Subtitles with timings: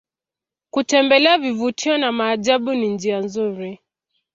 [0.69, 3.79] kutembelea vivutio na maajabu ni njia nzuri